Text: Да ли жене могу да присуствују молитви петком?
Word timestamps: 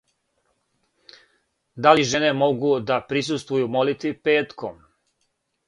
Да 1.83 1.91
ли 1.99 2.07
жене 2.13 2.31
могу 2.41 2.71
да 2.87 2.97
присуствују 3.13 3.71
молитви 3.79 4.11
петком? 4.25 4.75